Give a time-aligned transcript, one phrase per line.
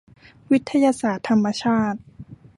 [0.51, 1.99] วิทยาศาสตร์ธรรมชาติ